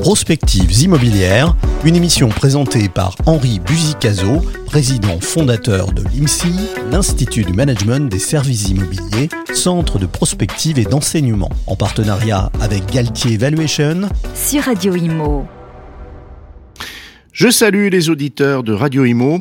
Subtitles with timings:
[0.00, 1.54] Prospectives immobilières,
[1.84, 6.52] une émission présentée par Henri Buzicazo, président fondateur de l'IMSI,
[6.90, 13.36] l'Institut du Management des Services Immobiliers, centre de prospective et d'enseignement, en partenariat avec Galtier
[13.36, 15.46] Valuation sur Radio Imo.
[17.32, 19.40] Je salue les auditeurs de Radio Imo.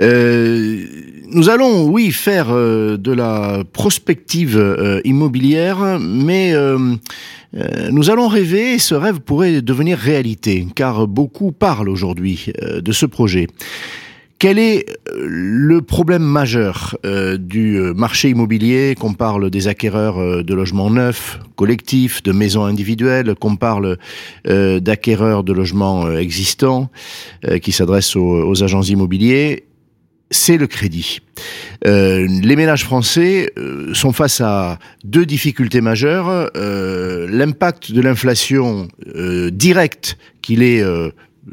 [0.00, 0.84] Euh,
[1.28, 6.54] nous allons, oui, faire euh, de la prospective euh, immobilière, mais
[7.90, 12.46] nous allons rêver et ce rêve pourrait devenir réalité, car beaucoup parlent aujourd'hui
[12.80, 13.46] de ce projet.
[14.38, 16.96] Quel est le problème majeur
[17.38, 23.56] du marché immobilier, qu'on parle des acquéreurs de logements neufs, collectifs, de maisons individuelles, qu'on
[23.56, 23.98] parle
[24.46, 26.90] d'acquéreurs de logements existants,
[27.60, 29.64] qui s'adressent aux, aux agents immobiliers
[30.32, 31.20] c'est le crédit.
[31.86, 36.50] Euh, les ménages français euh, sont face à deux difficultés majeures.
[36.56, 38.88] Euh, l'impact de l'inflation
[39.52, 40.82] directe qu'il est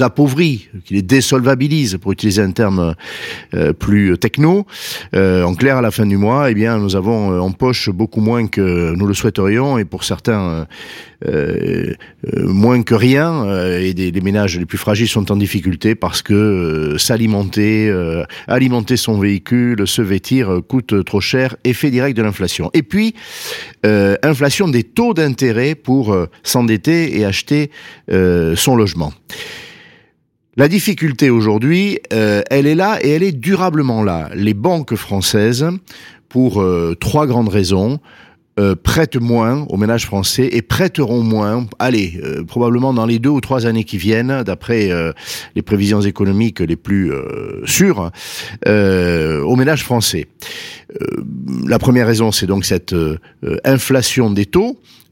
[0.00, 2.94] appauvrit, qui les désolvabilise, pour utiliser un terme
[3.54, 4.66] euh, plus techno.
[5.14, 7.90] Euh, en clair, à la fin du mois, eh bien, nous avons euh, en poche
[7.90, 10.66] beaucoup moins que nous le souhaiterions, et pour certains,
[12.34, 13.46] moins que rien.
[13.78, 17.92] et des, les ménages les plus fragiles sont en difficulté parce que s'alimenter,
[18.48, 21.54] alimenter son véhicule, se vêtir coûte trop cher.
[21.62, 22.70] Effet direct de l'inflation.
[22.74, 23.14] Et puis,
[23.84, 27.70] inflation des taux d'intérêt pour s'endetter et acheter
[28.08, 29.12] son logement.
[30.54, 34.28] La difficulté aujourd'hui, euh, elle est là et elle est durablement là.
[34.34, 35.66] Les banques françaises,
[36.28, 38.00] pour euh, trois grandes raisons,
[38.60, 43.40] euh, prêtent moins aux ménages français et prêteront moins, allez, probablement dans les deux ou
[43.40, 44.90] trois années qui viennent, d'après
[45.54, 47.10] les prévisions économiques les plus
[47.64, 48.10] sûres,
[48.66, 50.26] aux ménages français.
[51.66, 52.94] la première raison, c'est donc cette
[53.64, 54.78] inflation des taux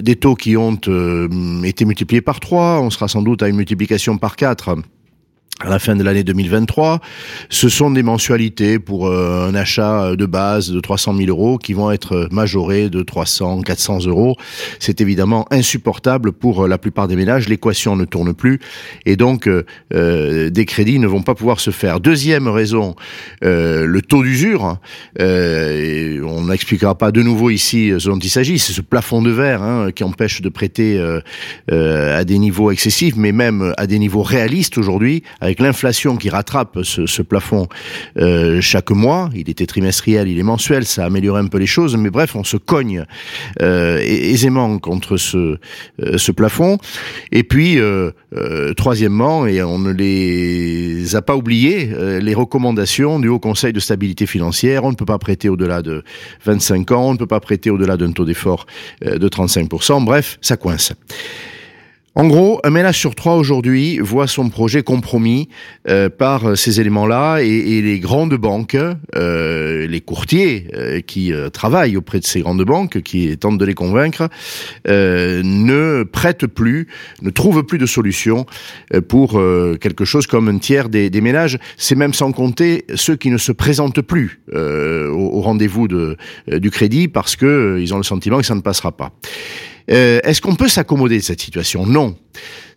[0.00, 3.56] des taux qui ont euh, été multipliés par 3, on sera sans doute à une
[3.56, 4.76] multiplication par 4
[5.60, 7.00] à la fin de l'année 2023.
[7.48, 11.72] Ce sont des mensualités pour euh, un achat de base de 300 000 euros qui
[11.72, 14.36] vont être majorées de 300, 400 euros.
[14.78, 17.48] C'est évidemment insupportable pour euh, la plupart des ménages.
[17.48, 18.60] L'équation ne tourne plus
[19.04, 21.98] et donc euh, des crédits ne vont pas pouvoir se faire.
[21.98, 22.94] Deuxième raison,
[23.42, 24.78] le taux d'usure.
[25.18, 28.58] on n'expliquera pas de nouveau ici ce dont il s'agit.
[28.58, 31.00] C'est ce plafond de verre hein, qui empêche de prêter
[31.70, 36.80] à des niveaux excessifs, mais même à des niveaux réalistes aujourd'hui avec l'inflation qui rattrape
[36.82, 37.68] ce, plafond
[38.18, 41.96] euh, chaque mois, il était trimestriel, il est mensuel, ça améliore un peu les choses,
[41.96, 43.04] mais bref, on se cogne
[43.62, 45.56] euh, aisément contre ce,
[46.02, 46.76] euh, ce plafond.
[47.32, 47.78] Et puis,
[48.76, 54.26] troisièmement, et on ne les a pas oubliés, les recommandations du Haut Conseil de stabilité
[54.26, 56.04] financière, on ne peut pas prêter au-delà de
[56.44, 58.66] 25 ans, on ne peut pas prêter au-delà d'un taux d'effort
[59.02, 60.92] de 35%, bref, ça coince.
[62.14, 65.48] En gros, un ménage sur trois aujourd'hui voit son projet compromis
[65.88, 68.76] euh, par euh, ces éléments-là et, les grandes banques,
[69.14, 70.66] euh, les courtiers
[71.06, 74.28] qui travaillent auprès de ces grandes banques, qui tentent de les convaincre,
[74.86, 76.88] ne prêtent plus,
[77.22, 78.46] ne trouvent plus de solution
[79.08, 79.40] pour
[79.80, 81.58] quelque chose comme un tiers des, ménages.
[81.76, 87.36] C'est même sans compter ceux qui ne se présentent plus au, rendez-vous du crédit parce
[87.36, 89.12] que ils ont le sentiment que ça ne passera pas.
[89.90, 91.86] Euh, est-ce qu'on peut s'accommoder de cette situation?
[91.86, 92.16] Non.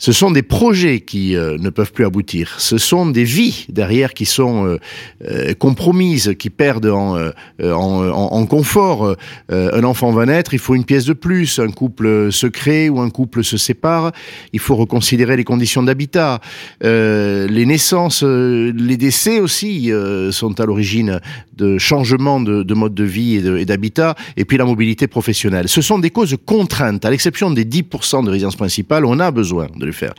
[0.01, 2.55] Ce sont des projets qui euh, ne peuvent plus aboutir.
[2.57, 4.79] Ce sont des vies derrière qui sont
[5.23, 9.15] euh, compromises, qui perdent en, confort.
[9.49, 11.59] un enfant va naître, il faut une pièce de plus.
[11.59, 14.11] Un couple se crée ou un couple se sépare,
[14.53, 16.39] il faut reconsidérer les conditions d'habitat.
[16.81, 19.91] les naissances, les décès aussi
[20.31, 21.19] sont à l'origine
[21.55, 24.15] de changements de, de, mode de vie et d'habitat.
[24.35, 25.69] Et puis la mobilité professionnelle.
[25.69, 29.50] Ce sont des causes contraintes à l'exception des 10% de résidences principales, on a besoin
[29.51, 30.13] de le faire.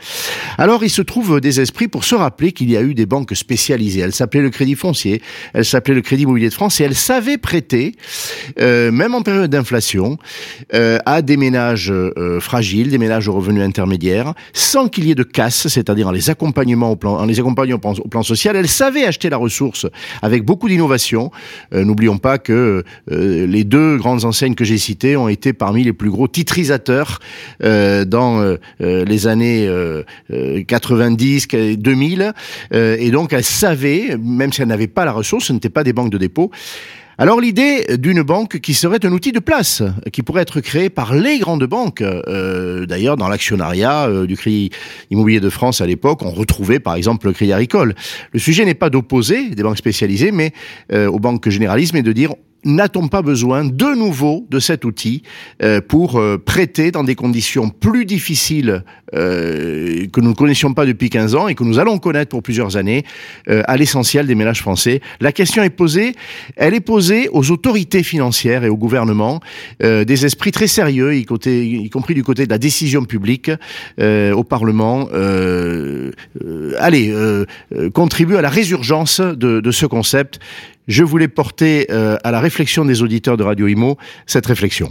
[0.57, 3.35] Alors il se trouve des esprits pour se rappeler qu'il y a eu des banques
[3.35, 4.01] spécialisées.
[4.01, 5.21] Elles s'appelaient le Crédit Foncier,
[5.53, 7.95] elles s'appelaient le Crédit Immobilier de France et elles savaient prêter,
[8.59, 10.17] euh, même en période d'inflation,
[10.73, 15.15] euh, à des ménages euh, fragiles, des ménages aux revenus intermédiaires, sans qu'il y ait
[15.15, 18.55] de casse, c'est-à-dire en les accompagnement au plan, en les accompagnant au plan, social.
[18.55, 19.87] Elles savaient acheter la ressource
[20.21, 21.31] avec beaucoup d'innovation.
[21.73, 26.09] N'oublions pas que les deux grandes enseignes que j'ai citées ont été parmi les plus
[26.09, 27.19] gros titrisateurs
[27.63, 29.69] euh, dans euh, euh, les années
[30.67, 32.33] 90, 2000,
[32.73, 35.93] et donc elle savait, même si elle n'avait pas la ressource, ce n'était pas des
[35.93, 36.51] banques de dépôt,
[37.19, 41.13] alors l'idée d'une banque qui serait un outil de place, qui pourrait être créé par
[41.13, 42.01] les grandes banques.
[42.01, 44.71] Euh, D'ailleurs, dans l'actionnariat du Crédit
[45.11, 47.93] Immobilier de France à l'époque, on retrouvait par exemple le Crédit Agricole.
[48.31, 50.53] Le sujet n'est pas d'opposer des banques spécialisées, mais
[50.91, 52.33] aux banques généralistes, mais de dire
[52.65, 55.23] n'a-t-on pas besoin de nouveau de cet outil
[55.61, 58.83] euh, pour euh, prêter dans des conditions plus difficiles
[59.13, 62.41] euh, que nous ne connaissions pas depuis 15 ans et que nous allons connaître pour
[62.41, 63.03] plusieurs années
[63.47, 65.01] à l'essentiel des ménages français?
[65.19, 66.13] La question est posée,
[66.55, 69.39] elle est posée aux autorités financières et au gouvernement,
[69.79, 73.51] des esprits très sérieux, y, compris du côté de la décision publique,
[73.99, 75.07] au Parlement.
[76.79, 77.13] allez,
[77.93, 80.39] contribuer à la résurgence de ce concept
[80.87, 84.89] je voulais porter euh, à la réflexion des auditeurs de Radio Imo cette réflexion.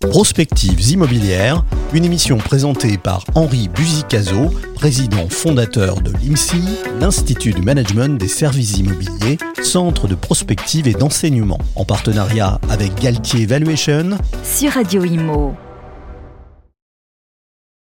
[0.00, 6.62] Prospectives immobilières, une émission présentée par Henri Buzicazo, président fondateur de l'IMSI,
[6.98, 13.46] l'Institut du Management des Services Immobiliers, centre de prospective et d'enseignement, en partenariat avec Galtier
[13.46, 15.54] Valuation sur Radio Imo.